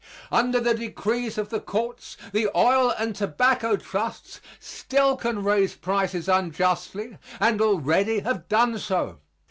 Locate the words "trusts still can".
3.75-5.43